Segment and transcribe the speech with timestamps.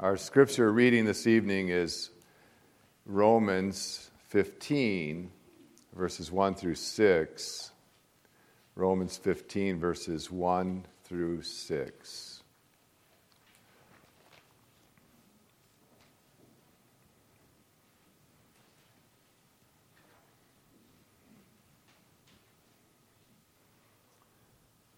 [0.00, 2.10] Our scripture reading this evening is
[3.04, 5.28] Romans 15,
[5.92, 7.72] verses 1 through 6.
[8.76, 12.42] Romans 15, verses 1 through 6.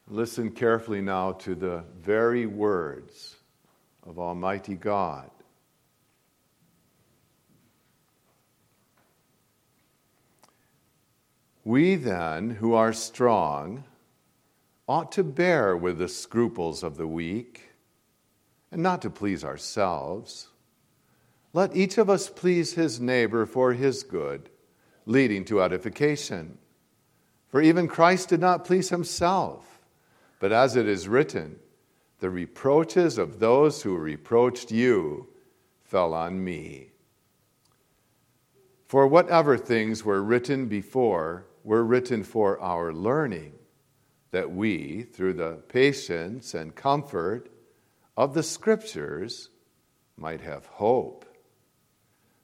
[0.09, 3.37] Listen carefully now to the very words
[4.07, 5.31] of Almighty God.
[11.65, 13.85] We then, who are strong,
[14.89, 17.71] ought to bear with the scruples of the weak
[18.73, 20.49] and not to please ourselves.
[21.53, 24.49] Let each of us please his neighbor for his good,
[25.07, 26.59] leading to edification.
[27.49, 29.81] For even Christ did not please himself,
[30.39, 31.59] but as it is written,
[32.21, 35.27] the reproaches of those who reproached you
[35.83, 36.91] fell on me.
[38.87, 43.55] For whatever things were written before were written for our learning,
[44.33, 47.51] that we, through the patience and comfort
[48.17, 49.49] of the Scriptures,
[50.17, 51.25] might have hope.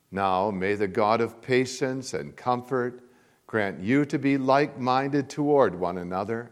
[0.09, 3.03] Now may the God of patience and comfort
[3.45, 6.51] grant you to be like minded toward one another,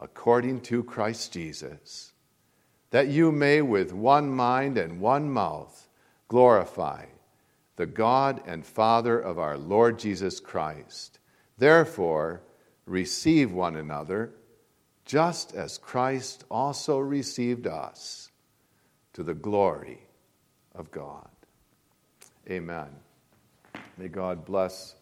[0.00, 2.11] according to Christ Jesus
[2.92, 5.88] that you may with one mind and one mouth
[6.28, 7.06] glorify
[7.76, 11.18] the God and Father of our Lord Jesus Christ.
[11.56, 12.42] Therefore,
[12.84, 14.34] receive one another,
[15.06, 18.30] just as Christ also received us,
[19.14, 20.00] to the glory
[20.74, 21.28] of God.
[22.50, 22.88] Amen.
[23.96, 24.96] May God bless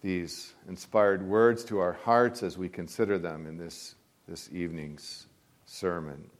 [0.00, 3.96] these inspired words to our hearts as we consider them in this,
[4.28, 5.26] this evening's
[5.66, 6.30] sermon.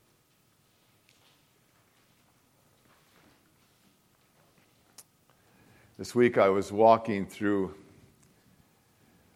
[5.96, 7.72] This week I was walking through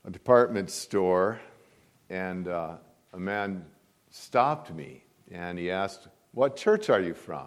[0.05, 1.41] a department store
[2.11, 2.79] and uh,
[3.13, 3.65] a man
[4.11, 7.47] stopped me and he asked, What church are you from?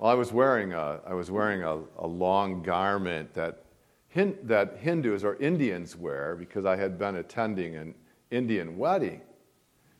[0.00, 3.66] Well, I was wearing a, I was wearing a, a long garment that,
[4.08, 7.94] hin, that Hindus or Indians wear because I had been attending an
[8.32, 9.20] Indian wedding.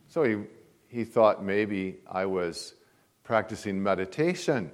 [0.09, 0.39] So he,
[0.89, 2.75] he thought maybe I was
[3.23, 4.73] practicing meditation.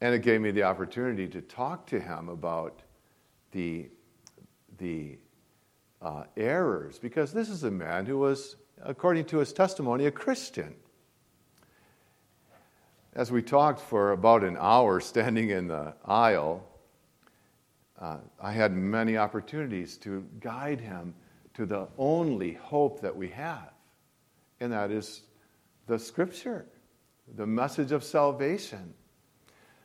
[0.00, 2.82] And it gave me the opportunity to talk to him about
[3.52, 3.88] the,
[4.78, 5.18] the
[6.02, 10.74] uh, errors, because this is a man who was, according to his testimony, a Christian.
[13.14, 16.66] As we talked for about an hour standing in the aisle,
[18.00, 21.14] uh, I had many opportunities to guide him
[21.54, 23.72] to the only hope that we have,
[24.58, 25.22] and that is
[25.86, 26.66] the scripture,
[27.36, 28.92] the message of salvation.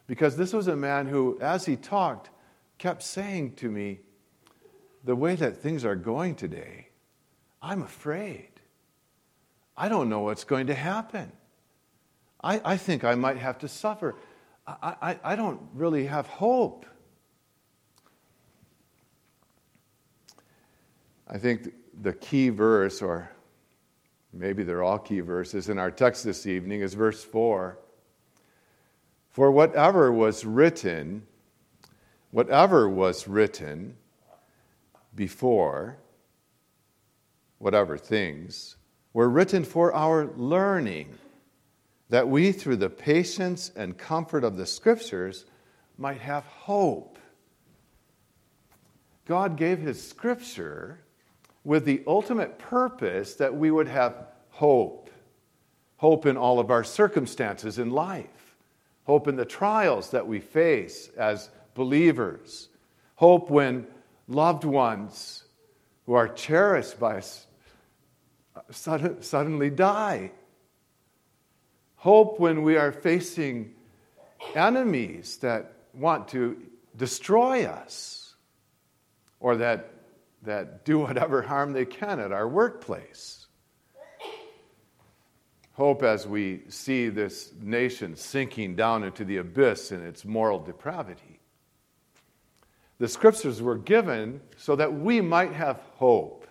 [0.10, 2.32] Because this was a man who, as he talked,
[2.80, 4.00] kept saying to me,
[5.04, 6.88] The way that things are going today,
[7.62, 8.50] I'm afraid.
[9.78, 11.32] I don't know what's going to happen.
[12.44, 14.16] I, I think I might have to suffer.
[14.66, 16.88] I, I, I don't really have hope.
[21.28, 21.72] I think
[22.02, 23.30] the key verse, or
[24.34, 27.78] maybe they're all key verses in our text this evening, is verse 4.
[29.30, 31.26] For whatever was written,
[32.32, 33.96] whatever was written
[35.16, 35.98] before,
[37.60, 38.78] whatever things,
[39.14, 41.18] were written for our learning,
[42.10, 45.46] that we, through the patience and comfort of the Scriptures,
[45.98, 47.20] might have hope.
[49.26, 51.02] God gave His Scripture
[51.64, 55.12] with the ultimate purpose that we would have hope.
[55.98, 58.39] Hope in all of our circumstances in life
[59.10, 62.70] hope in the trials that we face as believers,
[63.16, 63.88] hope when
[64.28, 65.46] loved ones
[66.06, 67.48] who are cherished by us
[68.70, 70.30] suddenly die,
[71.96, 73.74] hope when we are facing
[74.54, 76.56] enemies that want to
[76.96, 78.36] destroy us
[79.40, 79.92] or that,
[80.44, 83.48] that do whatever harm they can at our workplace
[85.80, 91.40] hope as we see this nation sinking down into the abyss in its moral depravity.
[92.98, 96.46] The scriptures were given so that we might have hope,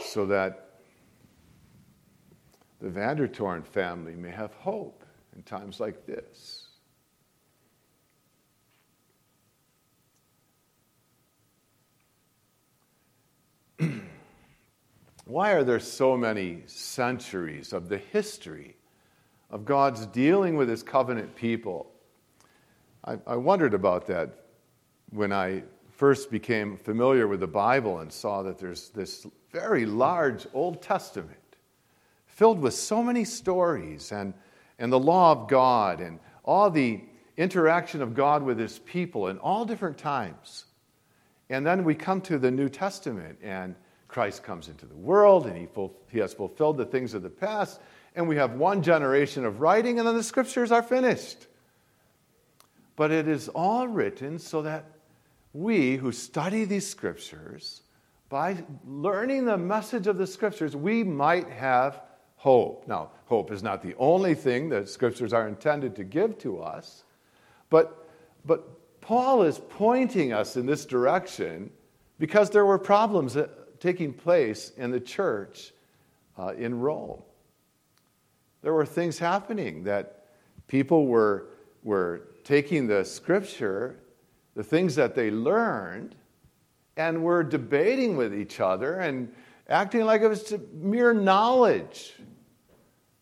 [0.00, 0.78] so that
[2.80, 5.02] the Vandertorn family may have hope
[5.34, 6.65] in times like this.
[15.26, 18.76] Why are there so many centuries of the history
[19.50, 21.90] of God's dealing with his covenant people?
[23.04, 24.46] I, I wondered about that
[25.10, 30.46] when I first became familiar with the Bible and saw that there's this very large
[30.54, 31.56] Old Testament
[32.26, 34.32] filled with so many stories and,
[34.78, 37.00] and the law of God and all the
[37.36, 40.66] interaction of God with his people in all different times.
[41.50, 43.74] And then we come to the New Testament, and
[44.16, 47.28] Christ comes into the world, and he, ful- he has fulfilled the things of the
[47.28, 47.82] past,
[48.14, 51.46] and we have one generation of writing, and then the scriptures are finished.
[52.96, 54.86] But it is all written so that
[55.52, 57.82] we who study these scriptures,
[58.30, 62.00] by learning the message of the scriptures, we might have
[62.36, 62.88] hope.
[62.88, 67.04] Now, hope is not the only thing that scriptures are intended to give to us,
[67.68, 68.08] but,
[68.46, 71.68] but Paul is pointing us in this direction
[72.18, 73.48] because there were problems uh,
[73.86, 75.72] taking place in the church
[76.36, 77.22] uh, in Rome.
[78.62, 80.24] There were things happening that
[80.66, 81.50] people were,
[81.84, 84.00] were taking the scripture,
[84.56, 86.16] the things that they learned,
[86.96, 89.32] and were debating with each other and
[89.68, 92.14] acting like it was mere knowledge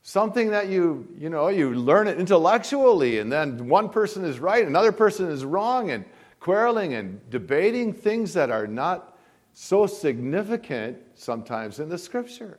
[0.06, 4.66] something that you you know you learn it intellectually and then one person is right
[4.66, 6.04] another person is wrong and
[6.40, 9.13] quarreling and debating things that are not
[9.54, 12.58] so significant sometimes in the scripture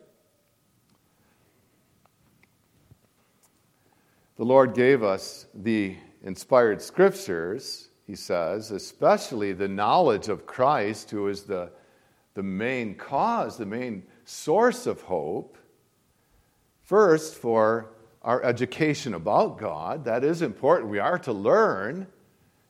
[4.36, 5.94] the lord gave us the
[6.24, 11.70] inspired scriptures he says especially the knowledge of christ who is the
[12.34, 15.56] the main cause the main source of hope
[16.86, 17.90] First, for
[18.22, 20.04] our education about God.
[20.04, 20.88] That is important.
[20.88, 22.06] We are to learn.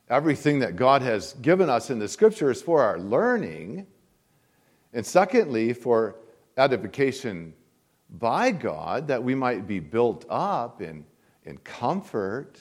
[0.08, 3.87] Everything that God has given us in the scriptures for our learning.
[4.96, 6.16] And secondly, for
[6.56, 7.52] edification
[8.08, 11.04] by God, that we might be built up in,
[11.44, 12.58] in comfort,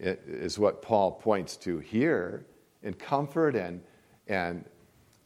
[0.00, 2.44] is what Paul points to here
[2.82, 3.80] in comfort and,
[4.26, 4.64] and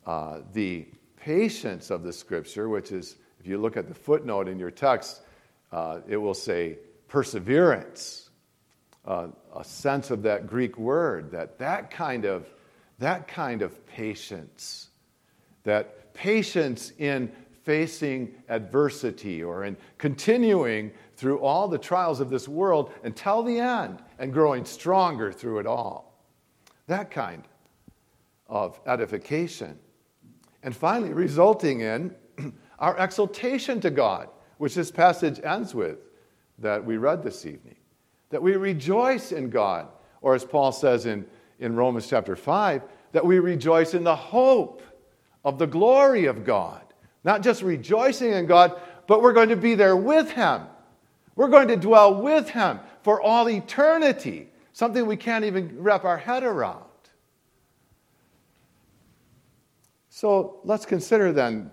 [0.05, 0.87] uh, the
[1.17, 5.23] patience of the scripture, which is if you look at the footnote in your text,
[5.73, 6.76] uh, it will say
[7.08, 8.29] perseverance,
[9.06, 12.53] uh, a sense of that Greek word, that that kind of,
[12.99, 14.91] that kind of patience,
[15.65, 17.31] that patience in
[17.62, 24.03] facing adversity or in continuing through all the trials of this world until the end
[24.19, 26.20] and growing stronger through it all.
[26.88, 27.44] That kind
[28.49, 29.79] of edification.
[30.62, 32.15] And finally, resulting in
[32.79, 35.99] our exaltation to God, which this passage ends with,
[36.58, 37.76] that we read this evening.
[38.31, 39.88] That we rejoice in God,
[40.20, 41.26] or as Paul says in,
[41.58, 42.82] in Romans chapter 5,
[43.12, 44.82] that we rejoice in the hope
[45.44, 46.83] of the glory of God.
[47.25, 50.62] Not just rejoicing in God, but we're going to be there with Him.
[51.37, 56.19] We're going to dwell with Him for all eternity, something we can't even wrap our
[56.19, 56.85] head around.
[60.09, 61.71] So let's consider then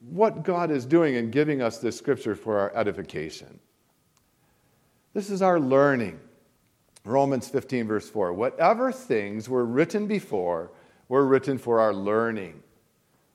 [0.00, 3.58] what God is doing in giving us this scripture for our edification.
[5.14, 6.20] This is our learning.
[7.04, 8.32] Romans 15, verse 4.
[8.32, 10.72] Whatever things were written before
[11.08, 12.62] were written for our learning.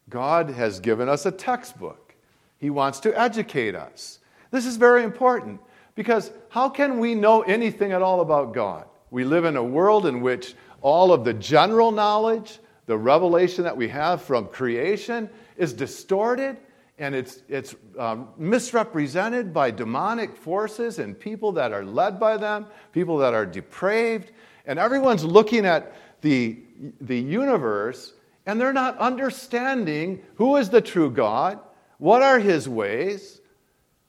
[0.09, 2.15] God has given us a textbook,
[2.57, 4.19] He wants to educate us.
[4.51, 5.62] This is very important
[5.95, 8.85] because how can we know anything at all about God?
[9.09, 13.76] We live in a world in which all of the general knowledge, the revelation that
[13.76, 16.57] we have from creation is distorted
[16.97, 22.68] and it's, it's um, misrepresented by demonic forces and people that are led by them,
[22.92, 24.31] people that are depraved.
[24.68, 26.59] And everyone's looking at the,
[27.02, 28.14] the universe
[28.45, 31.60] and they're not understanding who is the true God,
[31.98, 33.42] what are his ways,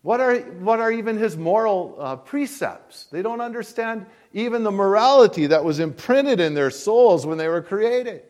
[0.03, 3.07] what are, what are even his moral uh, precepts.
[3.07, 7.63] They don't understand even the morality that was imprinted in their souls when they were
[7.63, 8.23] created.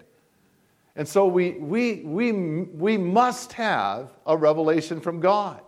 [0.97, 5.63] And so we, we, we, we must have a revelation from God.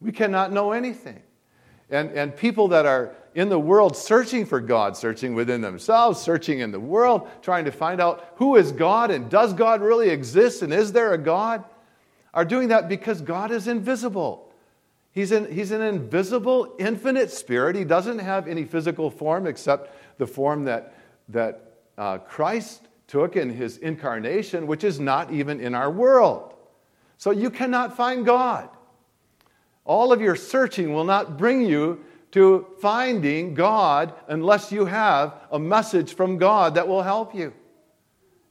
[0.00, 1.20] We cannot know anything.
[1.90, 6.60] And, and people that are in the world searching for God, searching within themselves, searching
[6.60, 10.62] in the world, trying to find out who is God and does God really exist
[10.62, 11.62] and is there a God,
[12.32, 14.50] are doing that because God is invisible.
[15.12, 17.76] He's an, he's an invisible, infinite spirit.
[17.76, 20.94] He doesn't have any physical form except the form that,
[21.28, 26.54] that uh, Christ took in his incarnation, which is not even in our world.
[27.18, 28.70] So you cannot find God.
[29.84, 32.02] All of your searching will not bring you
[32.36, 37.54] to finding God unless you have a message from God that will help you.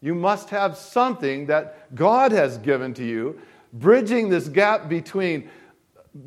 [0.01, 3.39] You must have something that God has given to you
[3.71, 5.51] bridging this gap between,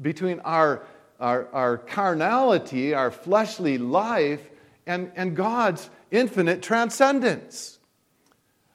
[0.02, 0.86] between our,
[1.18, 4.48] our, our carnality, our fleshly life,
[4.86, 7.80] and, and God's infinite transcendence.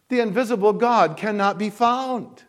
[0.10, 2.44] The invisible God cannot be found.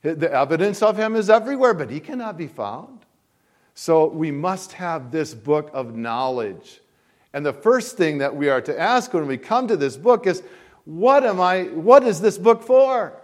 [0.00, 2.97] The evidence of him is everywhere, but he cannot be found.
[3.80, 6.80] So we must have this book of knowledge.
[7.32, 10.26] And the first thing that we are to ask when we come to this book
[10.26, 10.42] is
[10.84, 13.14] what am I what is this book for?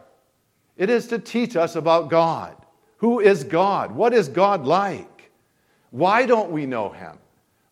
[0.76, 2.54] It is to teach us about God.
[2.99, 3.96] Who is God?
[3.96, 5.32] What is God like?
[5.90, 7.18] Why don't we know him?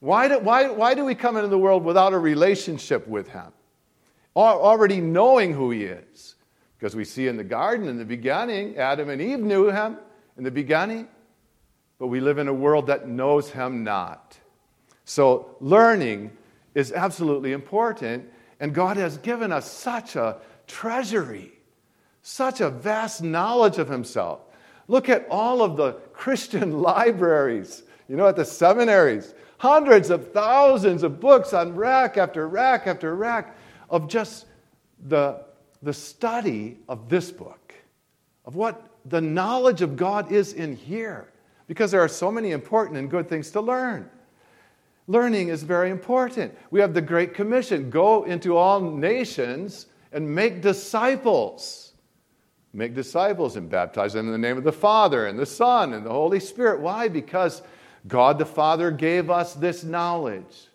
[0.01, 3.53] Why do, why, why do we come into the world without a relationship with him?
[4.35, 6.35] Already knowing who he is.
[6.81, 9.99] Because we see in the garden in the beginning, Adam and Eve knew him
[10.37, 11.07] in the beginning,
[12.03, 14.37] but we live in a world that knows him not.
[15.05, 16.33] So, learning
[16.75, 18.29] is absolutely important,
[18.59, 21.53] and God has given us such a treasury,
[22.23, 24.41] such a vast knowledge of himself.
[24.89, 31.05] Look at all of the Christian libraries, you know, at the seminaries, hundreds of thousands
[31.05, 33.57] of books on rack after rack after rack
[33.89, 34.47] of just
[35.07, 35.45] the
[35.85, 37.73] the study of this book,
[38.45, 41.29] of what the knowledge of God is in here,
[41.67, 44.11] because there are so many important and good things to learn.
[45.09, 46.57] Learning is very important.
[46.71, 51.93] We have the Great Commission go into all nations and make disciples.
[52.73, 56.07] Make disciples and baptize them in the name of the Father and the Son and
[56.07, 56.81] the Holy Spirit.
[56.81, 57.09] Why?
[57.09, 57.63] Because
[58.07, 60.69] God the Father gave us this knowledge.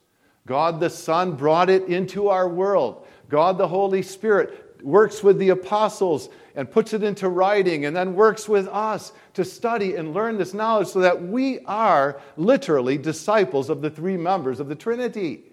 [0.46, 3.08] God the Son brought it into our world.
[3.30, 8.16] God the Holy Spirit works with the apostles and puts it into writing, and then
[8.16, 13.70] works with us to study and learn this knowledge so that we are literally disciples
[13.70, 15.44] of the three members of the Trinity.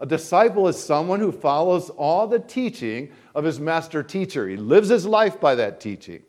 [0.00, 4.48] A disciple is someone who follows all the teaching of his master teacher.
[4.48, 6.24] He lives his life by that teaching.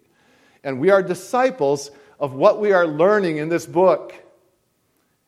[0.63, 4.13] And we are disciples of what we are learning in this book.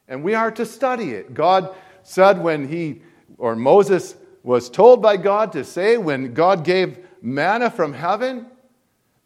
[0.08, 1.34] And we are to study it.
[1.34, 3.02] God said when he,
[3.40, 8.46] or Moses was told by God to say when God gave manna from heaven,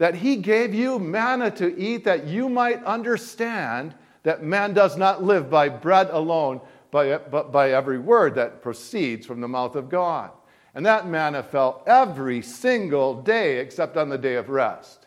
[0.02, 3.94] that He gave you manna to eat that you might understand
[4.24, 9.42] that man does not live by bread alone, but by every word that proceeds from
[9.42, 10.32] the mouth of God.
[10.74, 15.06] And that manna fell every single day except on the day of rest.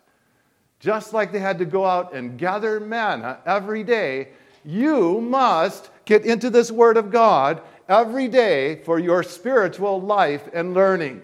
[0.78, 4.28] Just like they had to go out and gather manna every day,
[4.64, 10.72] you must get into this Word of God every day for your spiritual life and
[10.72, 11.20] learning.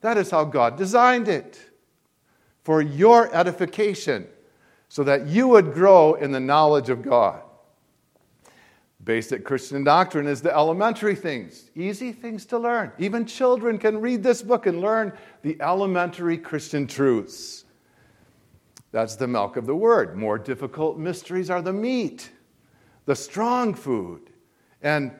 [0.00, 1.70] That is how God designed it
[2.64, 4.26] for your edification,
[4.88, 7.40] so that you would grow in the knowledge of God.
[9.04, 12.90] Basic Christian doctrine is the elementary things, easy things to learn.
[12.98, 17.64] Even children can read this book and learn the elementary Christian truths.
[18.92, 20.16] That's the milk of the word.
[20.16, 22.30] More difficult mysteries are the meat,
[23.04, 24.30] the strong food.
[24.80, 25.12] And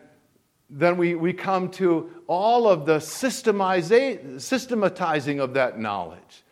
[0.71, 6.44] then we, we come to all of the systematizing of that knowledge.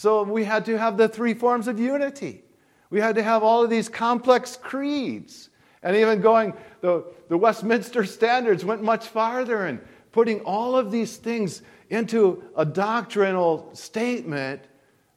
[0.00, 2.42] So we had to have the three forms of unity.
[2.88, 5.50] We had to have all of these complex creeds.
[5.82, 9.78] And even going, the, the Westminster Standards went much farther in
[10.10, 14.62] putting all of these things into a doctrinal statement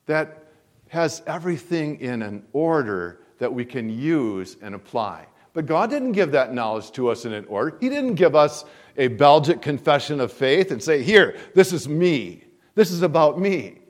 [0.06, 0.50] that
[0.90, 5.28] has everything in an order that we can use and apply.
[5.54, 7.78] But God didn't give that knowledge to us in an order.
[7.80, 8.66] He didn't give us
[8.98, 12.44] a Belgic confession of faith and say, Here, this is me.
[12.76, 13.83] This is about me.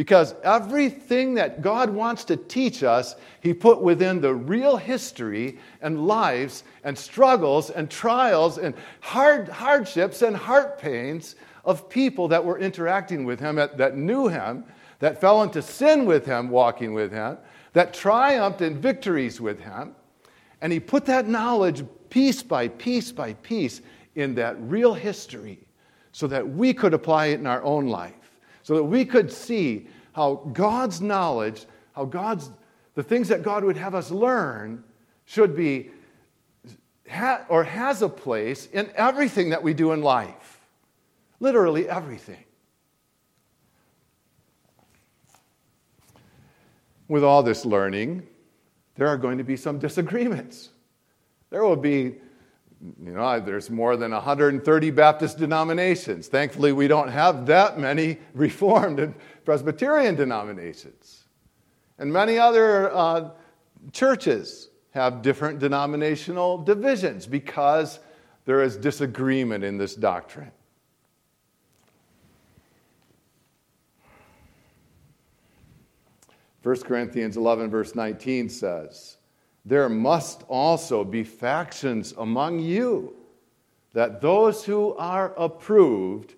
[0.00, 6.06] Because everything that God wants to teach us, He put within the real history and
[6.06, 12.58] lives and struggles and trials and hard, hardships and heart pains of people that were
[12.58, 14.64] interacting with Him, that, that knew Him,
[15.00, 17.36] that fell into sin with Him, walking with Him,
[17.74, 19.94] that triumphed in victories with Him.
[20.62, 23.82] And he put that knowledge piece by piece by piece
[24.14, 25.58] in that real history
[26.12, 28.14] so that we could apply it in our own life,
[28.70, 32.52] so that we could see how God's knowledge, how God's,
[32.94, 34.84] the things that God would have us learn
[35.24, 35.90] should be
[37.10, 40.60] ha, or has a place in everything that we do in life.
[41.40, 42.44] Literally everything.
[47.08, 48.24] With all this learning,
[48.94, 50.68] there are going to be some disagreements.
[51.50, 52.18] There will be,
[52.82, 56.28] you know, there's more than 130 Baptist denominations.
[56.28, 61.24] Thankfully, we don't have that many Reformed and Presbyterian denominations.
[61.98, 63.30] And many other uh,
[63.92, 68.00] churches have different denominational divisions because
[68.46, 70.50] there is disagreement in this doctrine.
[76.62, 79.16] 1 Corinthians 11, verse 19 says,
[79.64, 83.14] There must also be factions among you,
[83.92, 86.34] that those who are approved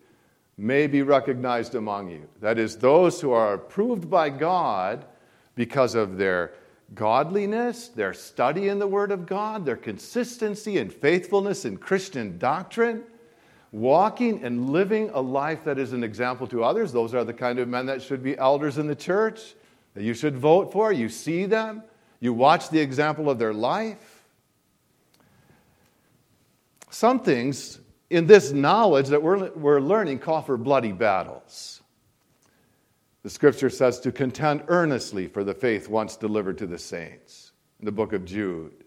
[0.59, 2.29] may be recognized among you.
[2.41, 5.05] That is, those who are approved by God
[5.55, 6.53] because of their
[6.95, 13.05] godliness, their study in the Word of God, their consistency and faithfulness in Christian doctrine,
[13.71, 16.93] walking and living a life that is an example to others.
[16.93, 19.55] Those are the kind of men that should be elders in the church
[19.95, 20.93] that you should vote for.
[20.93, 21.83] You see them,
[22.23, 24.23] you watch the example of their life.
[26.89, 31.83] Some things in this knowledge that we're, we're learning call for bloody battles.
[33.25, 37.51] The scripture says to contend earnestly for the faith once delivered to the saints
[37.81, 38.85] in the book of Jude.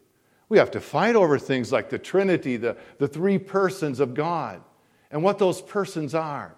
[0.48, 4.62] We have to fight over things like the Trinity, the, the three persons of God,
[5.12, 6.56] and what those persons are.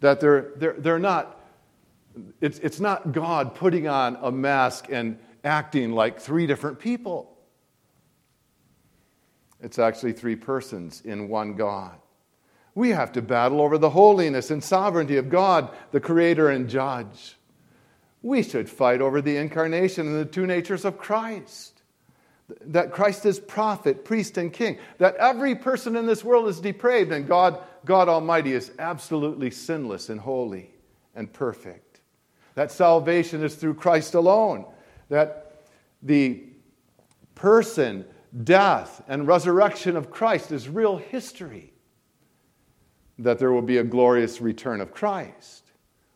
[0.00, 1.40] That they're, they're, they're not,
[2.40, 7.36] it's, it's not God putting on a mask and acting like three different people.
[9.60, 11.96] It's actually three persons in one God.
[12.74, 17.36] We have to battle over the holiness and sovereignty of God, the Creator and Judge.
[18.22, 21.82] We should fight over the incarnation and the two natures of Christ.
[22.66, 24.78] That Christ is prophet, priest, and king.
[24.98, 30.08] That every person in this world is depraved and God, God Almighty is absolutely sinless
[30.08, 30.70] and holy
[31.14, 31.91] and perfect.
[32.54, 34.66] That salvation is through Christ alone.
[35.08, 35.62] That
[36.02, 36.44] the
[37.34, 38.04] person,
[38.44, 41.72] death, and resurrection of Christ is real history
[43.18, 45.70] that there will be a glorious return of Christ.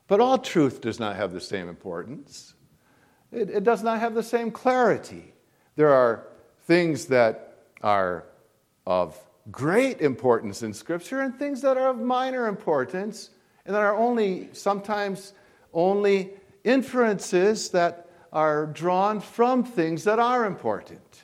[0.08, 2.54] But all truth does not have the same importance,
[3.32, 5.32] it, it does not have the same clarity.
[5.74, 6.28] There are
[6.64, 8.24] things that are
[8.86, 9.18] of
[9.50, 13.30] great importance in Scripture and things that are of minor importance
[13.64, 15.34] and that are only sometimes
[15.76, 16.30] only
[16.64, 21.22] inferences that are drawn from things that are important.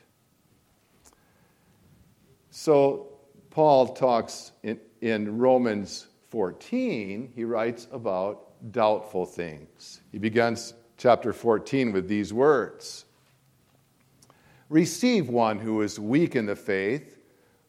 [2.50, 3.08] So,
[3.50, 10.00] Paul talks in, in Romans 14, he writes about doubtful things.
[10.12, 13.04] He begins chapter 14 with these words
[14.68, 17.18] Receive one who is weak in the faith,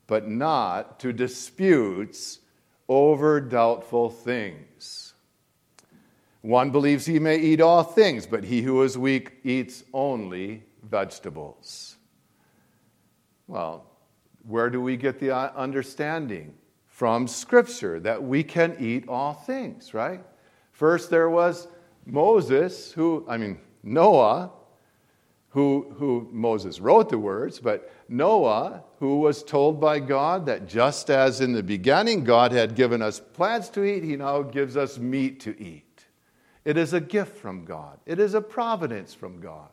[0.08, 2.40] but not to disputes
[2.88, 5.03] over doubtful things.
[6.44, 11.96] One believes he may eat all things, but he who is weak eats only vegetables.
[13.48, 13.86] Well,
[14.46, 16.54] where do we get the uh, understanding?
[16.86, 20.22] From Scripture that we can eat all things, right?
[20.74, 21.70] First, there was
[22.06, 24.52] Moses, who, I mean, Noah,
[25.48, 31.10] who, who Moses wrote the words, but Noah, who was told by God that just
[31.10, 35.00] as in the beginning God had given us plants to eat, he now gives us
[35.00, 35.93] meat to eat.
[36.66, 39.70] It is a gift from God, it is a providence from God.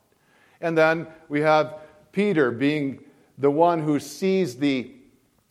[0.60, 1.78] And then we have
[2.12, 3.02] Peter being
[3.38, 4.92] the one who sees the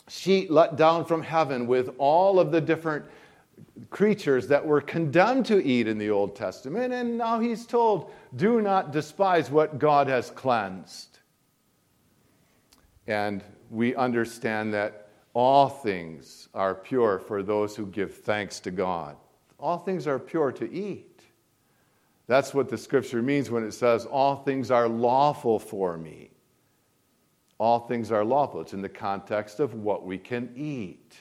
[0.07, 3.05] sheet let down from heaven with all of the different
[3.89, 6.93] creatures that were condemned to eat in the Old Testament.
[6.93, 11.19] And now he's told, do not despise what God has cleansed.
[13.07, 19.15] And we understand that all things are pure for those who give thanks to God.
[19.59, 21.08] All things are pure to eat.
[22.29, 26.29] That's what the scripture means when it says, All things are lawful for me
[27.59, 28.61] all things are lawful.
[28.61, 31.19] It's in the context of what we can eat.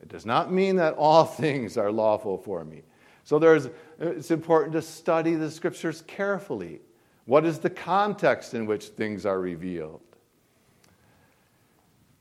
[0.00, 2.82] It does not mean that all things are lawful for me.
[3.24, 3.68] So there's,
[4.00, 6.80] it's important to study the scriptures carefully.
[7.24, 10.00] What is the context in which things are revealed?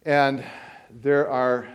[0.04, 0.44] And
[0.90, 1.68] there are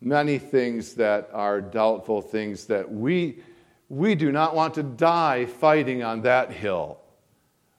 [0.00, 3.42] many things that are doubtful things that we,
[3.88, 6.98] we do not want to die fighting on that hill.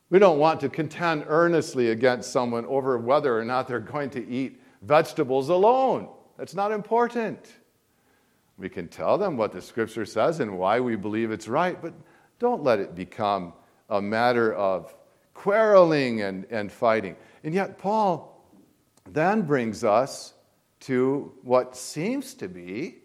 [0.10, 4.28] We don't want to contend earnestly against someone over whether or not they're going to
[4.28, 6.10] eat vegetables alone.
[6.38, 7.48] That's not important.
[8.58, 11.94] We can tell them what the scripture says and why we believe it's right, but
[12.40, 13.54] don't let it become
[13.90, 14.96] a matter of
[15.34, 17.16] quarreling and, and fighting.
[17.44, 18.44] And yet, Paul
[19.06, 20.34] then brings us
[20.82, 22.98] to what seems to be,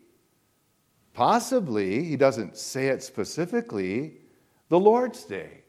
[1.14, 4.14] possibly, he doesn't say it specifically,
[4.68, 5.62] the Lord's Day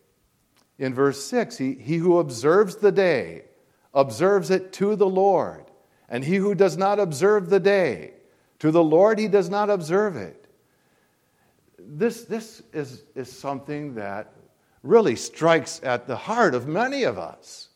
[0.78, 3.46] in verse 6 he, he who observes the day
[3.94, 5.66] observes it to the Lord,
[6.10, 8.14] and he who does not observe the day,
[8.60, 10.48] to the Lord he does not observe it.
[11.80, 14.34] This, this is, is something that
[14.84, 17.70] really strikes at the heart of many of us,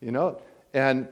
[0.00, 0.40] you know.
[0.74, 1.08] And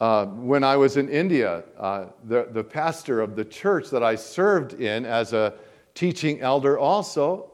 [0.00, 4.14] uh, when I was in India, uh, the, the pastor of the church that I
[4.14, 5.54] served in as a
[5.94, 7.50] teaching elder also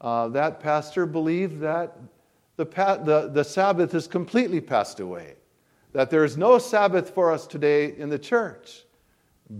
[0.00, 1.98] uh, that pastor believed that
[2.56, 5.34] the, the, the Sabbath is completely passed away,
[5.92, 8.84] that there is no Sabbath for us today in the church,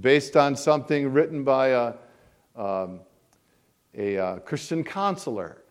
[0.00, 1.94] based on something written by a,
[2.56, 3.00] um,
[3.96, 5.62] a uh, Christian counselor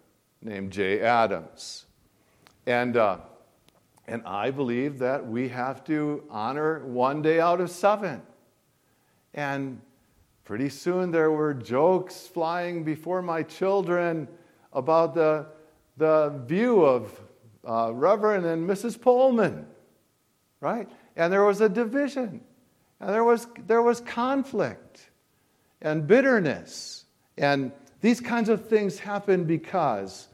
[0.41, 1.85] named Jay Adams.
[2.65, 3.17] And, uh,
[4.07, 8.21] and I believe that we have to honor one day out of seven.
[9.33, 9.81] And
[10.43, 14.27] pretty soon there were jokes flying before my children
[14.73, 15.47] about the,
[15.97, 17.19] the view of
[17.67, 18.99] uh, Reverend and Mrs.
[19.01, 19.65] Pullman,
[20.61, 20.87] right?
[21.15, 22.41] And there was a division,
[22.99, 25.09] and there was, there was conflict
[25.81, 27.05] and bitterness.
[27.37, 30.27] And these kinds of things happen because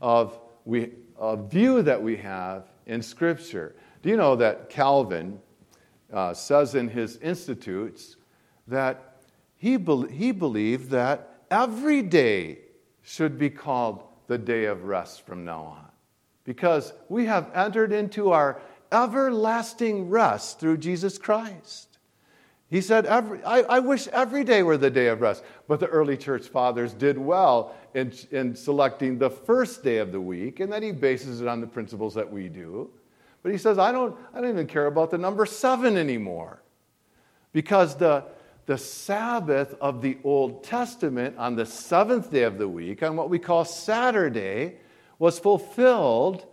[0.00, 3.76] of we, a view that we have in Scripture.
[4.02, 5.38] Do you know that Calvin
[6.12, 8.16] uh, says in his Institutes
[8.66, 9.22] that
[9.54, 12.58] he, be- he believed that every day
[13.02, 15.86] should be called the day of rest from now on?
[16.42, 21.89] Because we have entered into our everlasting rest through Jesus Christ.
[22.70, 25.42] He said, every, I, I, wish every day were the day of rest.
[25.66, 30.20] But the early church fathers did well in, in selecting the first day of the
[30.20, 32.88] week, and then he bases it on the principles that we do.
[33.42, 36.62] But he says, I don't, I don't even care about the number seven anymore.
[37.52, 38.24] Because the,
[38.66, 43.30] the Sabbath of the Old Testament on the seventh day of the week, on what
[43.30, 44.76] we call Saturday,
[45.18, 46.46] was fulfilled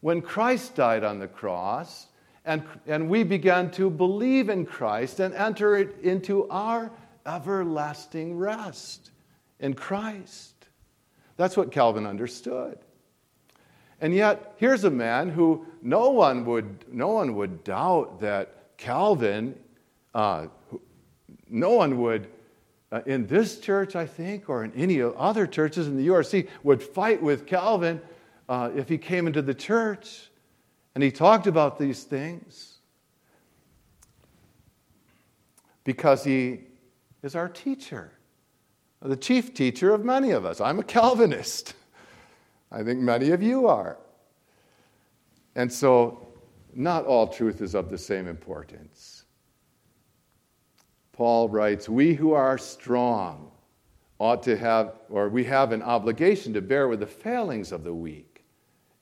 [0.00, 2.06] when Christ died on the cross
[2.44, 6.90] and, and we began to believe in Christ and enter into our
[7.26, 9.10] everlasting rest
[9.60, 10.54] in Christ.
[11.36, 12.78] That's what Calvin understood.
[14.00, 19.58] And yet, here's a man who no one would, no one would doubt that Calvin,
[20.14, 20.48] uh,
[21.48, 22.28] no one would,
[22.92, 26.82] uh, in this church, I think, or in any other churches in the URC, would
[26.82, 28.02] fight with Calvin
[28.48, 30.30] uh, if he came into the church.
[30.94, 32.78] And he talked about these things
[35.82, 36.60] because he
[37.22, 38.12] is our teacher,
[39.02, 40.60] the chief teacher of many of us.
[40.60, 41.74] I'm a Calvinist.
[42.70, 43.98] I think many of you are.
[45.56, 46.28] And so,
[46.74, 49.24] not all truth is of the same importance.
[51.12, 53.52] Paul writes, We who are strong
[54.18, 57.94] ought to have, or we have an obligation to bear with the failings of the
[57.94, 58.33] weak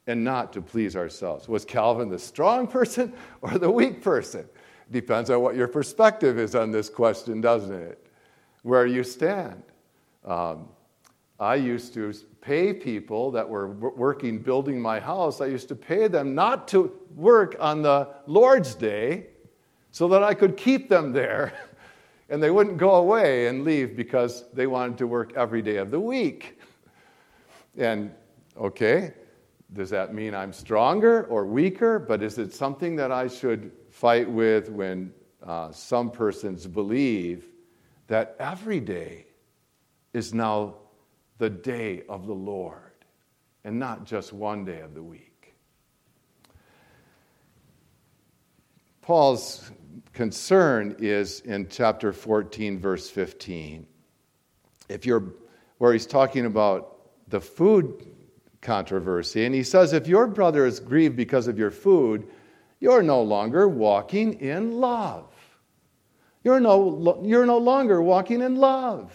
[0.06, 1.48] and not to please ourselves.
[1.48, 4.48] Was Calvin the strong person or the weak person?
[4.90, 8.06] Depends on what your perspective is on this question, doesn't it?
[8.62, 9.62] Where you stand.
[10.24, 10.68] Um,
[11.40, 16.08] I used to pay people that were working building my house, I used to pay
[16.08, 19.28] them not to work on the Lord's day
[19.92, 21.52] so that I could keep them there
[22.28, 25.90] and they wouldn't go away and leave because they wanted to work every day of
[25.90, 26.58] the week.
[27.76, 28.12] And
[28.56, 29.14] okay,
[29.72, 31.98] does that mean I'm stronger or weaker?
[31.98, 37.46] But is it something that I should fight with when uh, some persons believe
[38.08, 39.26] that every day
[40.12, 40.74] is now
[41.38, 42.76] the day of the Lord
[43.64, 45.54] and not just one day of the week?
[49.00, 49.70] Paul's
[50.12, 53.86] concern is in chapter 14, verse 15.
[54.88, 55.34] If you're,
[55.78, 58.11] where he's talking about the food
[58.62, 59.44] controversy.
[59.44, 62.26] And he says, if your brother is grieved because of your food,
[62.80, 65.26] you're no longer walking in love.
[66.42, 69.12] You're no, you're no longer walking in love.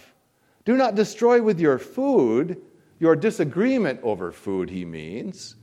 [0.65, 2.61] Do not destroy with your food,
[2.99, 5.55] your disagreement over food, he means,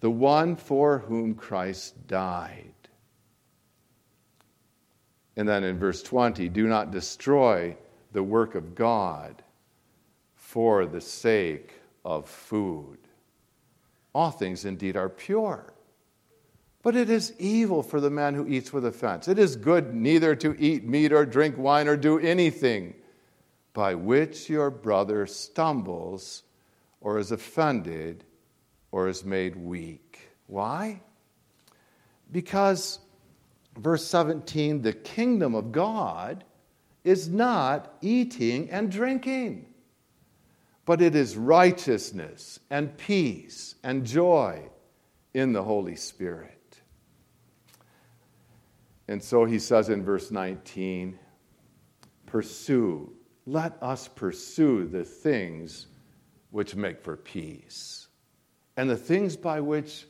[0.00, 2.74] the one for whom Christ died.
[5.36, 7.76] And then in verse 20, do not destroy
[8.12, 9.42] the work of God
[10.34, 11.72] for the sake
[12.04, 12.98] of food.
[14.14, 15.72] All things indeed are pure.
[16.82, 19.28] But it is evil for the man who eats with offense.
[19.28, 22.94] It is good neither to eat meat or drink wine or do anything
[23.72, 26.42] by which your brother stumbles
[27.00, 28.24] or is offended
[28.90, 30.30] or is made weak.
[30.46, 31.00] Why?
[32.30, 32.98] Because,
[33.78, 36.44] verse 17, the kingdom of God
[37.04, 39.71] is not eating and drinking
[40.92, 44.60] but it is righteousness and peace and joy
[45.32, 46.82] in the Holy Spirit.
[49.08, 51.18] And so he says in verse 19,
[52.26, 53.10] pursue,
[53.46, 55.86] let us pursue the things
[56.50, 58.08] which make for peace
[58.76, 60.06] and the things by which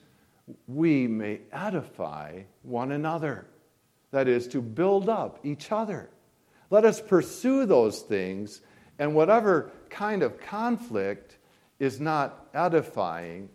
[0.67, 3.47] we may edify one another.
[4.11, 6.11] That is, to build up each other.
[6.71, 8.63] Let us pursue those things
[8.99, 11.39] and whatever kind of conflict
[11.79, 13.49] is not edifying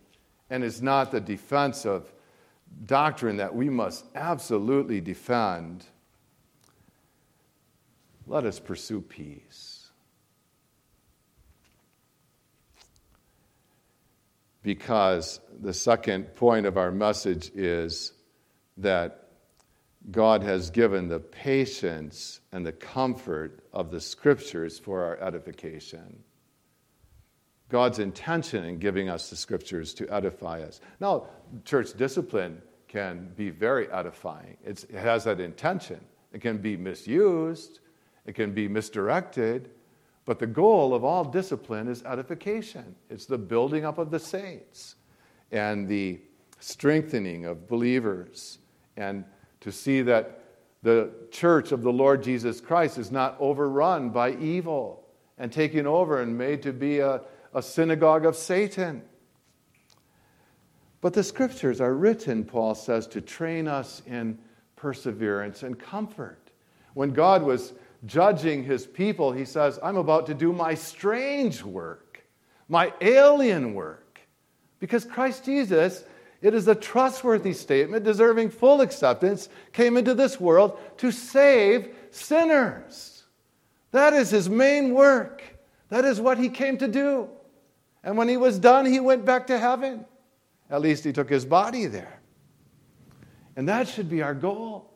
[0.50, 2.12] and is not the defense of
[2.84, 5.84] doctrine that we must absolutely defend,
[8.26, 9.88] let us pursue peace.
[14.62, 18.12] Because the second point of our message is
[18.76, 19.27] that
[20.10, 26.22] God has given the patience and the comfort of the scriptures for our edification.
[27.68, 30.80] God's intention in giving us the scriptures to edify us.
[31.00, 31.26] Now,
[31.64, 36.00] church discipline can be very edifying, it's, it has that intention.
[36.32, 37.80] It can be misused,
[38.26, 39.70] it can be misdirected,
[40.26, 42.94] but the goal of all discipline is edification.
[43.08, 44.96] It's the building up of the saints
[45.50, 46.20] and the
[46.60, 48.58] strengthening of believers,
[48.98, 49.24] and
[49.60, 50.42] to see that
[50.82, 55.04] the church of the Lord Jesus Christ is not overrun by evil
[55.38, 57.22] and taken over and made to be a
[57.54, 59.02] a synagogue of Satan.
[61.00, 64.38] But the scriptures are written, Paul says, to train us in
[64.76, 66.50] perseverance and comfort.
[66.94, 67.72] When God was
[68.06, 72.24] judging his people, he says, I'm about to do my strange work,
[72.68, 74.20] my alien work.
[74.80, 76.04] Because Christ Jesus,
[76.40, 83.24] it is a trustworthy statement, deserving full acceptance, came into this world to save sinners.
[83.90, 85.42] That is his main work.
[85.88, 87.28] That is what he came to do.
[88.04, 90.04] And when he was done, he went back to heaven.
[90.70, 92.20] At least he took his body there.
[93.56, 94.88] And that should be our goal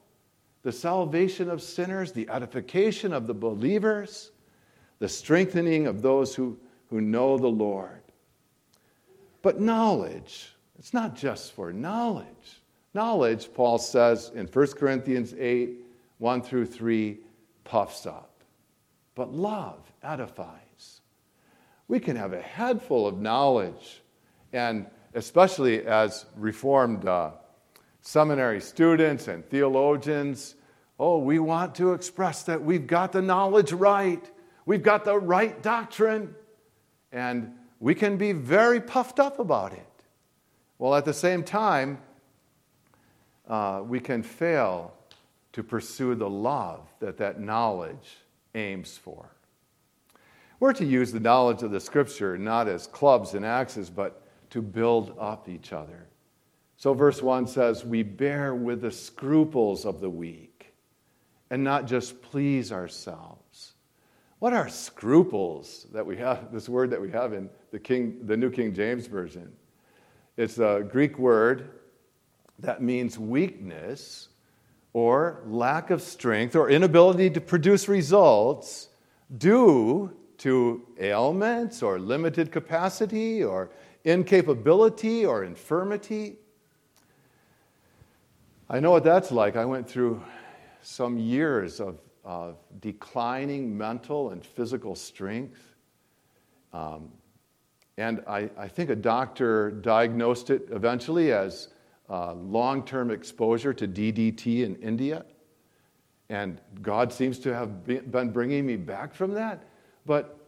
[0.62, 4.30] the salvation of sinners, the edification of the believers,
[5.00, 6.56] the strengthening of those who,
[6.88, 8.00] who know the Lord.
[9.42, 12.62] But knowledge, it's not just for knowledge.
[12.94, 15.78] Knowledge, Paul says in 1 Corinthians 8
[16.18, 17.18] 1 through 3,
[17.64, 18.44] puffs up.
[19.14, 20.62] But love edifies
[21.92, 24.00] we can have a head full of knowledge.
[24.54, 27.32] And especially as Reformed uh,
[28.00, 30.54] seminary students and theologians,
[30.98, 34.30] oh, we want to express that we've got the knowledge right,
[34.64, 36.34] we've got the right doctrine,
[37.12, 39.86] and we can be very puffed up about it.
[40.82, 41.98] Well, at the same time,
[43.46, 44.92] uh, we can fail
[45.52, 48.16] to pursue the love that that knowledge
[48.56, 49.30] aims for.
[50.58, 54.60] We're to use the knowledge of the scripture not as clubs and axes, but to
[54.60, 56.08] build up each other.
[56.78, 60.74] So, verse 1 says, We bear with the scruples of the weak
[61.48, 63.74] and not just please ourselves.
[64.40, 68.36] What are scruples that we have, this word that we have in the, King, the
[68.36, 69.52] New King James Version?
[70.36, 71.68] It's a Greek word
[72.58, 74.28] that means weakness
[74.92, 78.88] or lack of strength or inability to produce results
[79.36, 83.70] due to ailments or limited capacity or
[84.04, 86.36] incapability or infirmity.
[88.70, 89.56] I know what that's like.
[89.56, 90.22] I went through
[90.82, 95.60] some years of, of declining mental and physical strength.
[96.72, 97.10] Um,
[97.98, 101.68] and I, I, think a doctor diagnosed it eventually as
[102.08, 105.24] uh, long term exposure to DDT in India.
[106.30, 109.64] And God seems to have been bringing me back from that.
[110.06, 110.38] But,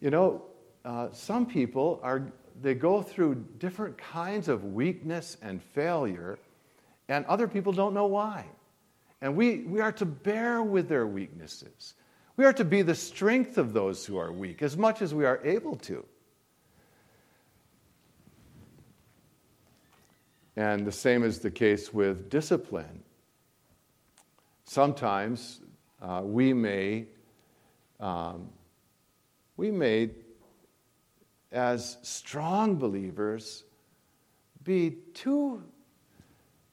[0.00, 0.44] you know,
[0.84, 6.38] uh, some people are, they go through different kinds of weakness and failure,
[7.08, 8.46] and other people don't know why.
[9.20, 11.94] And we, we are to bear with their weaknesses.
[12.36, 15.24] We are to be the strength of those who are weak as much as we
[15.24, 16.04] are able to.
[20.58, 23.04] And the same is the case with discipline.
[24.64, 25.60] Sometimes
[26.02, 27.06] uh, we may
[28.00, 28.48] um,
[29.56, 30.10] we may,
[31.52, 33.62] as strong believers,
[34.64, 35.62] be too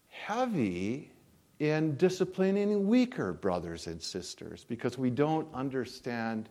[0.07, 1.11] heavy
[1.59, 6.49] in disciplining weaker brothers and sisters because we don't understand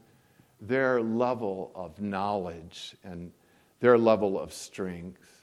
[0.61, 3.33] their level of knowledge and
[3.81, 5.34] their level of strength.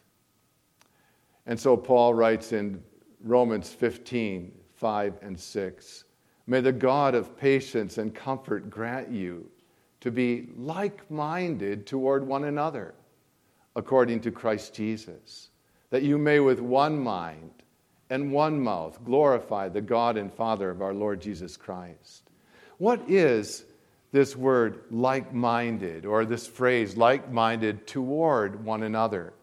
[1.46, 2.82] And so Paul writes in
[3.24, 6.04] Romans 15 5 and 6
[6.48, 9.50] May the God of patience and comfort grant you
[10.02, 12.96] to be like minded toward one another,
[13.76, 15.52] according to Christ Jesus,
[15.92, 17.52] that you may with one mind
[18.10, 22.30] and one mouth glorify the God and Father of our Lord Jesus Christ.
[22.80, 23.66] What is
[24.12, 29.34] this word like minded, or this phrase like minded toward one another?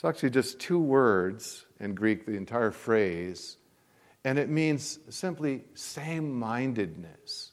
[0.00, 3.58] It's actually just two words in Greek, the entire phrase,
[4.24, 7.52] and it means simply same mindedness.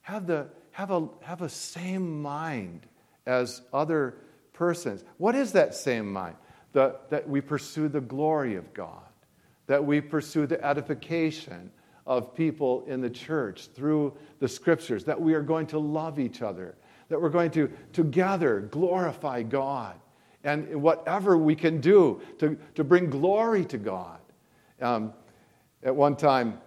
[0.00, 2.88] Have the have a, have a same mind
[3.24, 4.16] as other
[4.52, 5.04] persons.
[5.18, 6.34] What is that same mind?
[6.72, 9.06] The, that we pursue the glory of God,
[9.68, 11.70] that we pursue the edification
[12.04, 16.42] of people in the church through the scriptures, that we are going to love each
[16.42, 16.74] other,
[17.10, 19.94] that we're going to together glorify God,
[20.44, 24.20] and whatever we can do to, to bring glory to God.
[24.80, 25.12] Um,
[25.82, 26.60] at one time,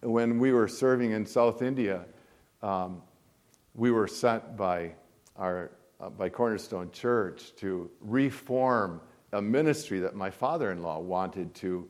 [0.00, 2.04] when we were serving in South India,
[2.62, 3.02] um,
[3.74, 4.92] we were sent by,
[5.36, 9.00] our, uh, by Cornerstone Church to reform
[9.32, 11.88] a ministry that my father in law wanted to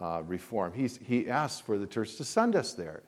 [0.00, 0.72] uh, reform.
[0.72, 3.02] He's, he asked for the church to send us there.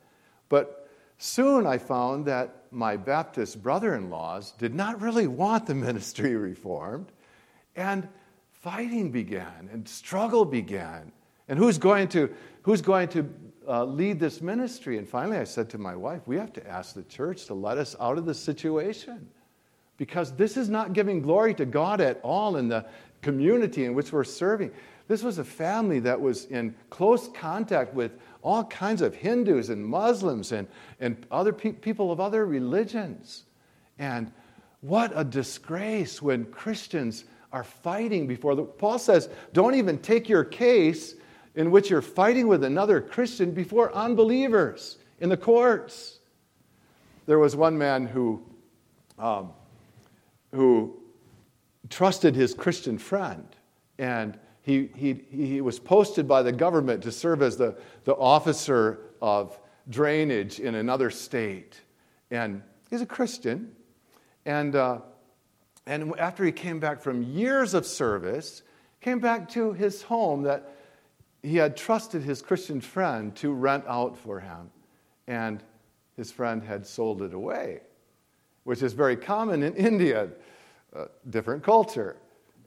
[0.49, 5.75] But soon I found that my Baptist brother in laws did not really want the
[5.75, 7.11] ministry reformed,
[7.75, 8.07] and
[8.51, 11.11] fighting began, and struggle began.
[11.47, 12.33] And who's going to,
[12.63, 13.29] who's going to
[13.67, 14.97] uh, lead this ministry?
[14.97, 17.77] And finally, I said to my wife, We have to ask the church to let
[17.77, 19.27] us out of this situation
[19.97, 22.85] because this is not giving glory to God at all in the
[23.21, 24.71] community in which we're serving.
[25.07, 28.11] This was a family that was in close contact with
[28.41, 30.67] all kinds of Hindus and Muslims and,
[30.99, 33.43] and other pe- people of other religions.
[33.99, 34.31] And
[34.81, 38.63] what a disgrace when Christians are fighting before the.
[38.63, 41.15] Paul says, don't even take your case
[41.55, 46.19] in which you're fighting with another Christian before unbelievers in the courts.
[47.25, 48.43] There was one man who,
[49.17, 49.51] um,
[50.53, 50.99] who
[51.89, 53.47] trusted his Christian friend
[53.97, 58.99] and he, he, he was posted by the government to serve as the, the officer
[59.21, 61.79] of drainage in another state.
[62.31, 63.71] And he's a Christian.
[64.45, 64.99] And, uh,
[65.87, 68.63] and after he came back from years of service,
[69.01, 70.75] came back to his home that
[71.43, 74.71] he had trusted his Christian friend to rent out for him.
[75.27, 75.61] And
[76.17, 77.81] his friend had sold it away,
[78.63, 80.29] which is very common in India,
[80.95, 82.15] uh, different culture.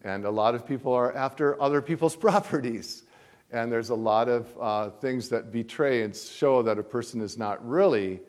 [0.05, 3.03] And a lot of people are after other people's properties.
[3.51, 7.37] And there's a lot of uh, things that betray and show that a person is
[7.37, 8.21] not really,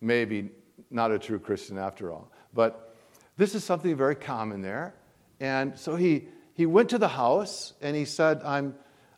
[0.00, 0.50] maybe,
[0.90, 2.30] not a true Christian after all.
[2.52, 2.85] But
[3.36, 4.94] this is something very common there.
[5.40, 8.74] And so he, he went to the house and he said, I'm,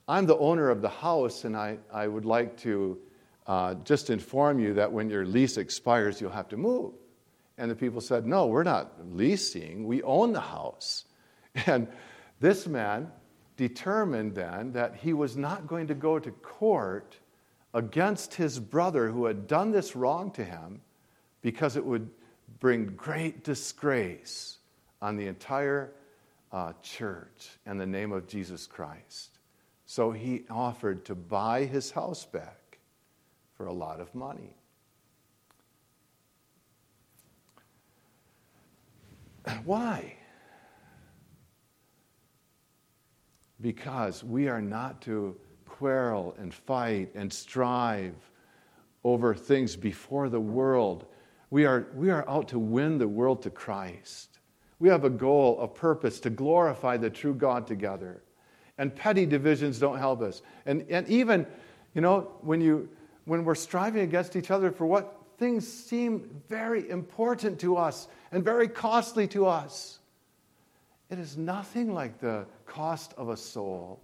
[0.08, 2.98] I'm the owner of the house, and I, I would like to
[3.46, 6.94] uh, just inform you that when your lease expires, you'll have to move.
[7.58, 11.04] And the people said, No, we're not leasing, we own the house.
[11.66, 11.88] And
[12.40, 13.10] this man
[13.56, 17.18] determined then that he was not going to go to court
[17.74, 20.80] against his brother who had done this wrong to him
[21.42, 22.08] because it would
[22.60, 24.58] bring great disgrace
[25.00, 25.92] on the entire
[26.52, 29.38] uh, church and the name of Jesus Christ.
[29.86, 32.78] So he offered to buy his house back
[33.56, 34.56] for a lot of money.
[39.64, 40.18] Why?
[43.60, 48.14] because we are not to quarrel and fight and strive
[49.04, 51.06] over things before the world.
[51.50, 54.38] We are, we are out to win the world to Christ.
[54.78, 58.22] We have a goal, a purpose to glorify the true God together.
[58.76, 60.42] And petty divisions don't help us.
[60.66, 61.46] And, and even,
[61.94, 62.88] you know, when, you,
[63.24, 68.44] when we're striving against each other for what things seem very important to us and
[68.44, 69.98] very costly to us,
[71.10, 74.00] it is nothing like the cost of a soul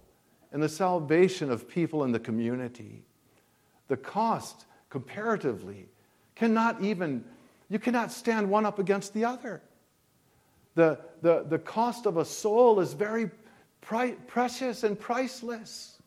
[0.51, 3.03] and the salvation of people in the community.
[3.87, 5.87] The cost, comparatively,
[6.35, 7.23] cannot even,
[7.69, 9.61] you cannot stand one up against the other.
[10.75, 13.29] The, the, the cost of a soul is very
[13.81, 16.01] pri- precious and priceless.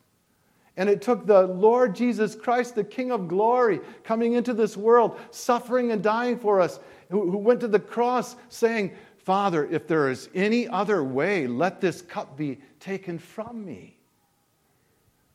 [0.77, 5.18] And it took the Lord Jesus Christ, the King of glory, coming into this world,
[5.33, 6.79] suffering and dying for us,
[7.11, 11.81] who, who went to the cross saying, Father, if there is any other way, let
[11.81, 13.97] this cup be taken from me.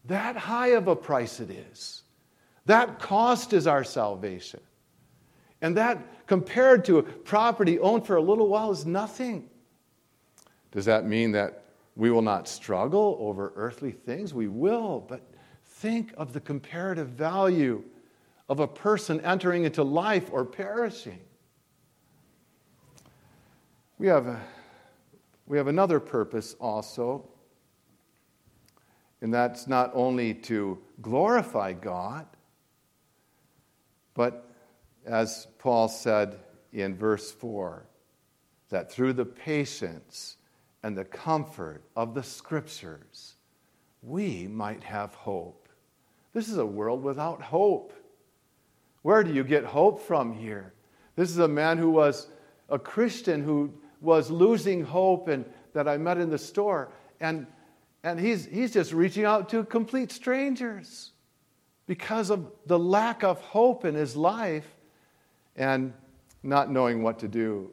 [0.05, 2.03] That high of a price it is.
[2.65, 4.61] That cost is our salvation.
[5.63, 9.49] And that, compared to property owned for a little while, is nothing.
[10.71, 11.63] Does that mean that
[11.95, 14.33] we will not struggle over earthly things?
[14.33, 15.21] We will, but
[15.65, 17.81] think of the comparative value
[18.49, 21.21] of a person entering into life or perishing.
[23.99, 24.41] We have, a,
[25.47, 27.25] we have another purpose also,
[29.21, 32.25] and that's not only to glorify God,
[34.13, 34.52] but
[35.05, 36.39] as Paul said
[36.71, 37.85] in verse 4,
[38.69, 40.37] that through the patience
[40.81, 43.35] and the comfort of the scriptures,
[44.01, 45.69] we might have hope.
[46.33, 47.93] This is a world without hope.
[49.03, 50.73] Where do you get hope from here?
[51.15, 52.27] This is a man who was
[52.69, 57.47] a Christian who was losing hope and that I met in the store, and,
[58.03, 61.11] and he's, he's just reaching out to complete strangers
[61.87, 64.67] because of the lack of hope in his life
[65.55, 65.93] and
[66.41, 67.71] not knowing what to do.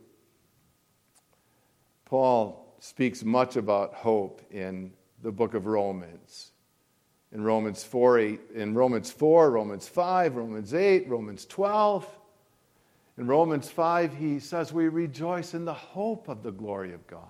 [2.05, 6.53] Paul speaks much about hope in the book of Romans.
[7.33, 12.07] In Romans 4, 8, in Romans 4, Romans 5, Romans 8, Romans 12.
[13.19, 17.27] In Romans 5, he says, We rejoice in the hope of the glory of God.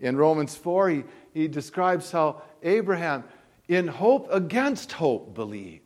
[0.00, 3.24] In Romans 4, he, he describes how Abraham,
[3.66, 5.82] in hope against hope, believed.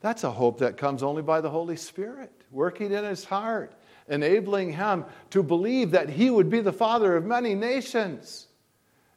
[0.00, 3.74] That's a hope that comes only by the Holy Spirit working in his heart,
[4.08, 8.46] enabling him to believe that he would be the father of many nations.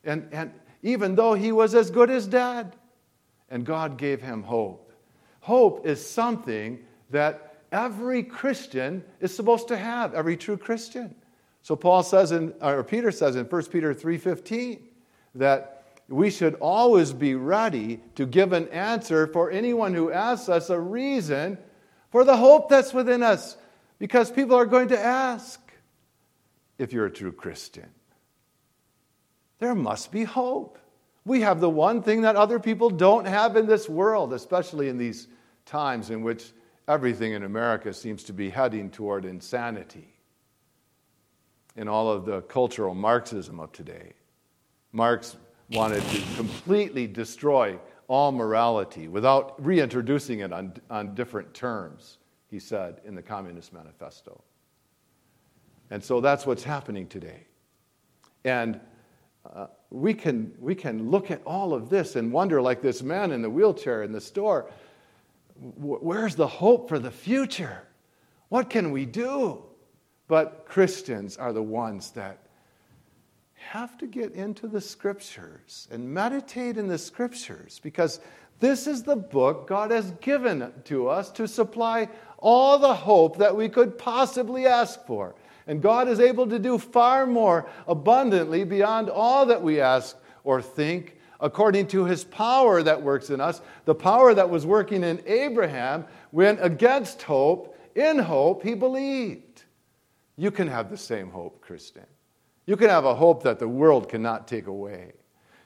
[0.03, 0.51] And, and
[0.83, 2.75] even though he was as good as dead,
[3.49, 4.91] and God gave him hope.
[5.39, 6.79] Hope is something
[7.11, 11.15] that every Christian is supposed to have, every true Christian.
[11.61, 14.79] So Paul says in or Peter says in 1 Peter 3:15
[15.35, 20.69] that we should always be ready to give an answer for anyone who asks us
[20.69, 21.57] a reason
[22.11, 23.57] for the hope that's within us
[23.99, 25.59] because people are going to ask
[26.77, 27.89] if you're a true Christian.
[29.59, 30.79] There must be hope.
[31.25, 34.97] We have the one thing that other people don't have in this world, especially in
[34.97, 35.27] these
[35.65, 36.51] times in which
[36.87, 40.15] everything in America seems to be heading toward insanity.
[41.75, 44.13] In all of the cultural Marxism of today,
[44.91, 45.37] Marx
[45.71, 47.77] wanted to completely destroy
[48.09, 54.43] all morality without reintroducing it on, on different terms, he said in the Communist Manifesto.
[55.91, 57.45] And so that's what's happening today.
[58.43, 58.79] And
[59.53, 63.31] uh, we, can, we can look at all of this and wonder, like this man
[63.31, 64.69] in the wheelchair in the store,
[65.55, 67.87] where's the hope for the future?
[68.49, 69.63] What can we do?
[70.27, 72.39] But Christians are the ones that
[73.59, 78.19] have to get into the scriptures and meditate in the scriptures because
[78.59, 83.55] this is the book God has given to us to supply all the hope that
[83.55, 85.35] we could possibly ask for.
[85.67, 90.61] And God is able to do far more abundantly beyond all that we ask or
[90.61, 95.21] think, according to his power that works in us, the power that was working in
[95.25, 99.63] Abraham when, against hope, in hope, he believed.
[100.37, 102.05] You can have the same hope, Christian.
[102.69, 105.13] You can have a hope that the world cannot take away.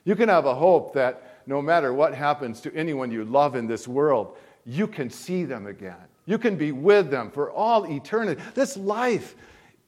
[0.05, 3.67] You can have a hope that no matter what happens to anyone you love in
[3.67, 6.07] this world, you can see them again.
[6.25, 8.41] You can be with them for all eternity.
[8.53, 9.35] This life,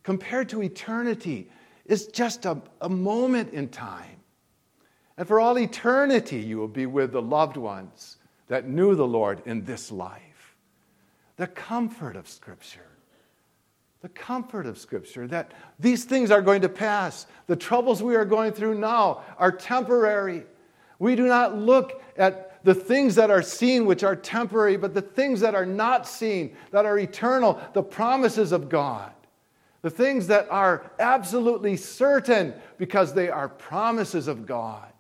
[0.04, 1.50] compared to eternity,
[1.86, 4.20] is just a, a moment in time.
[5.18, 8.18] And for all eternity, you will be with the loved ones
[8.50, 10.58] that knew the Lord in this life.
[11.38, 12.90] The comfort of Scripture
[14.02, 17.26] the comfort of Scripture that these things are going to pass.
[17.48, 20.44] The troubles we are going through now are temporary.
[21.00, 25.02] We do not look at the things that are seen, which are temporary, but the
[25.02, 29.12] things that are not seen, that are eternal, the promises of God.
[29.82, 34.92] The things that are absolutely certain because they are promises of God.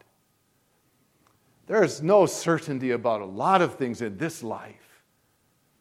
[1.65, 5.03] There is no certainty about a lot of things in this life.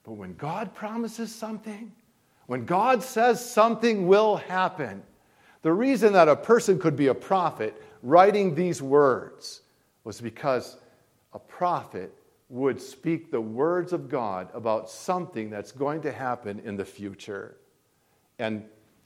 [0.04, 1.92] But when God promises something,
[2.46, 5.02] when God says something will happen,
[5.62, 9.62] the reason that a person could be a prophet writing these words
[10.04, 10.76] was because
[11.32, 12.12] a prophet
[12.50, 17.56] would speak the words of God about something that's going to happen in the future.
[18.38, 18.64] And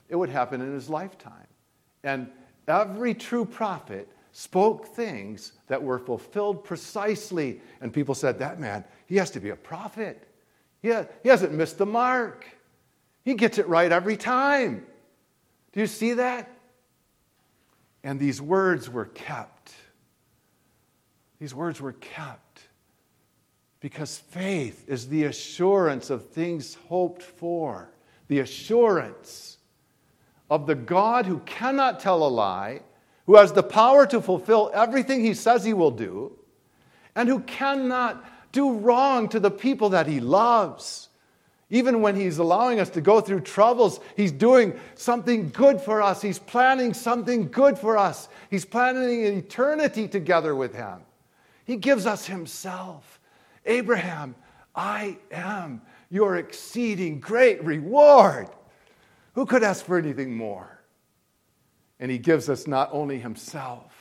[0.09, 1.47] it would happen in his lifetime.
[2.03, 2.29] And
[2.67, 7.61] every true prophet spoke things that were fulfilled precisely.
[7.81, 10.29] And people said, That man, he has to be a prophet.
[10.83, 12.47] He, he hasn't missed the mark.
[13.25, 14.87] He gets it right every time.
[15.73, 16.51] Do you see that?
[18.03, 19.73] And these words were kept.
[21.39, 22.63] These words were kept
[23.81, 27.91] because faith is the assurance of things hoped for,
[28.29, 29.59] the assurance
[30.51, 32.81] of the God who cannot tell a lie,
[33.27, 36.33] who has the power to fulfill everything he says he will do,
[37.15, 41.08] and who cannot do wrong to the people that he loves.
[41.71, 46.23] Even when He's allowing us to go through troubles, He's doing something good for us.
[46.23, 48.29] He's planning something good for us.
[48.51, 51.01] He's planning an eternity together with Him.
[51.65, 53.21] He gives us Himself.
[53.67, 54.35] Abraham,
[54.75, 58.49] I am your exceeding great reward.
[59.35, 60.81] Who could ask for anything more?
[62.01, 63.93] And He gives us not only Himself,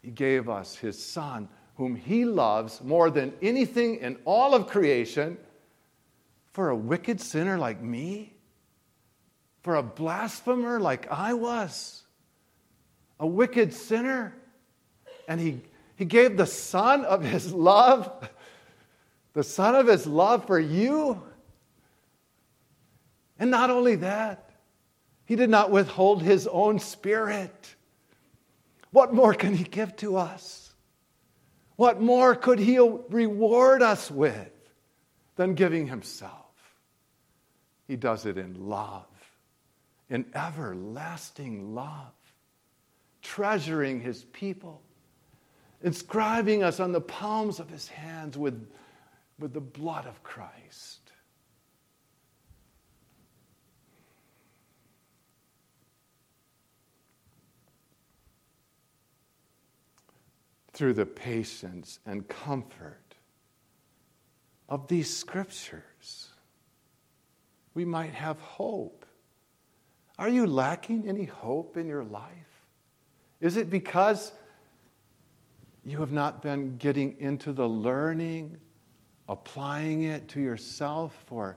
[0.00, 5.36] He gave us His Son, whom He loves more than anything in all of creation
[6.52, 8.34] for a wicked sinner like me?
[9.62, 12.00] For a blasphemer like I was?
[13.20, 14.34] a wicked sinner,
[15.28, 15.60] and he,
[15.94, 18.30] he gave the son of his love,
[19.34, 21.22] the son of his love for you.
[23.38, 24.50] And not only that,
[25.26, 27.76] he did not withhold his own spirit.
[28.90, 30.72] What more can he give to us?
[31.76, 34.50] What more could he reward us with
[35.36, 36.39] than giving himself?
[37.90, 39.08] He does it in love,
[40.10, 42.12] in everlasting love,
[43.20, 44.80] treasuring his people,
[45.82, 48.70] inscribing us on the palms of his hands with,
[49.40, 51.00] with the blood of Christ.
[60.72, 63.16] through the patience and comfort
[64.68, 66.29] of these scriptures,
[67.74, 69.06] we might have hope.
[70.18, 72.66] Are you lacking any hope in your life?
[73.40, 74.32] Is it because
[75.84, 78.58] you have not been getting into the learning,
[79.28, 81.56] applying it to yourself for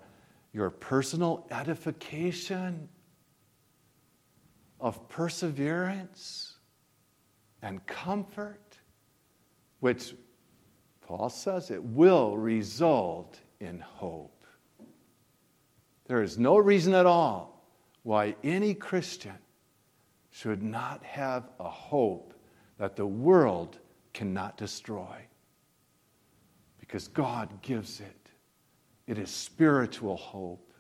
[0.54, 2.88] your personal edification
[4.80, 6.56] of perseverance
[7.62, 8.60] and comfort?
[9.84, 10.16] which
[11.02, 14.43] Paul says it will result in hope.
[16.14, 17.66] There is no reason at all
[18.04, 19.34] why any Christian
[20.30, 22.36] should not have a hope
[22.78, 23.80] that the world
[24.14, 25.16] cannot destroy.
[26.80, 28.30] Because God gives it.
[29.08, 30.72] It is spiritual hope.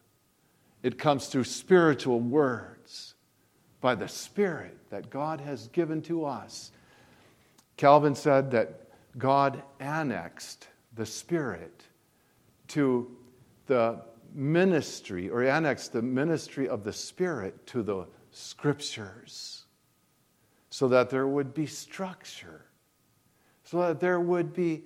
[0.84, 3.16] It comes through spiritual words
[3.82, 6.72] by the Spirit that God has given to us.
[7.76, 11.86] Calvin said that God annexed the Spirit
[12.68, 13.10] to
[13.66, 14.00] the
[14.34, 19.66] ministry, or annex the ministry of the Spirit to the Scriptures,
[20.70, 22.66] so that there would be structure,
[23.64, 24.84] so that there would be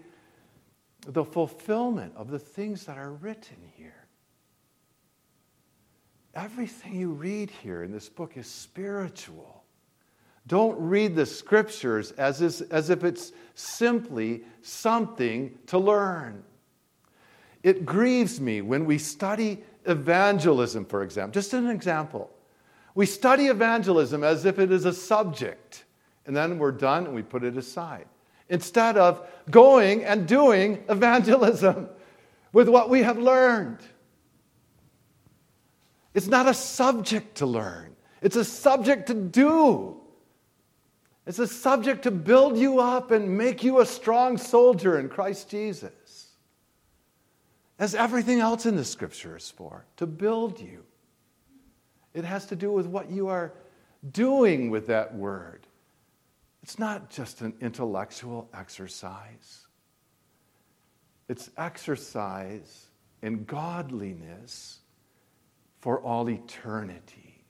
[1.08, 4.08] the fulfillment of the things that are written here.
[6.34, 9.64] Everything you read here in this book is spiritual.
[10.46, 16.44] Don't read the scriptures as, as if it's simply something to learn.
[17.64, 21.34] It grieves me when we study evangelism, for example.
[21.34, 22.30] Just an example.
[22.96, 25.86] We study evangelism as if it is a subject,
[26.26, 28.08] and then we're done and we put it aside.
[28.50, 31.90] Instead of going and doing evangelism
[32.54, 33.80] with what we have learned.
[36.14, 40.02] It's not a subject to learn, it's a subject to do.
[41.28, 45.50] It's a subject to build you up and make you a strong soldier in Christ
[45.50, 45.92] Jesus.
[47.80, 50.84] As everything else in the scripture is for, to build you.
[52.14, 53.54] It has to do with what you are
[54.12, 55.68] doing with that word.
[56.64, 59.68] It's not just an intellectual exercise,
[61.30, 62.88] it's exercise
[63.22, 64.80] in godliness
[65.80, 67.46] for all eternity.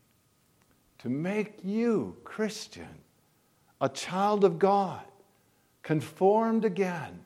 [0.99, 3.03] To make you, Christian,
[3.80, 5.05] a child of God,
[5.84, 7.19] conformed again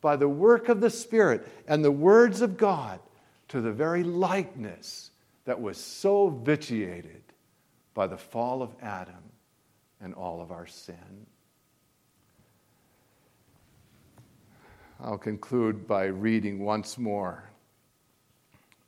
[0.00, 3.00] by the work of the Spirit and the words of God
[3.48, 5.10] to the very likeness
[5.44, 7.22] that was so vitiated
[7.94, 9.14] by the fall of Adam
[10.00, 11.26] and all of our sin.
[15.00, 17.48] I'll conclude by reading once more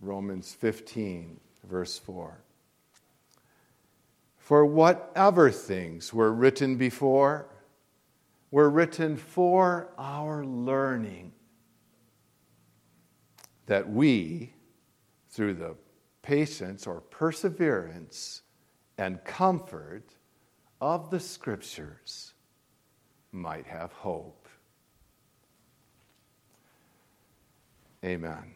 [0.00, 1.38] Romans 15,
[1.68, 2.36] verse 4.
[4.38, 7.46] For whatever things were written before
[8.50, 11.32] were written for our learning,
[13.66, 14.52] that we,
[15.30, 15.76] through the
[16.22, 18.42] patience or perseverance
[18.98, 20.14] and comfort
[20.80, 22.34] of the Scriptures,
[23.32, 24.48] might have hope.
[28.04, 28.52] Amen.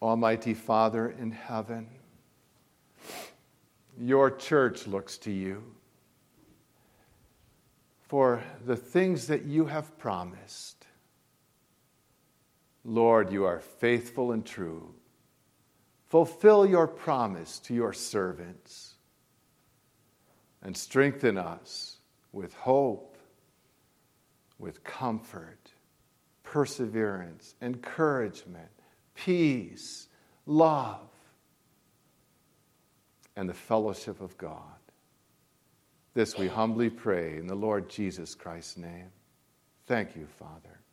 [0.00, 1.88] Almighty Father in heaven,
[3.98, 5.62] your church looks to you
[8.02, 10.86] for the things that you have promised.
[12.84, 14.94] Lord, you are faithful and true.
[16.06, 18.94] Fulfill your promise to your servants
[20.62, 21.98] and strengthen us
[22.32, 23.16] with hope,
[24.58, 25.72] with comfort,
[26.42, 28.68] perseverance, encouragement
[29.14, 30.08] peace,
[30.46, 31.08] love,
[33.36, 34.60] and the fellowship of God.
[36.14, 39.10] This we humbly pray in the Lord Jesus Christ's name.
[39.86, 40.73] Thank you, Father.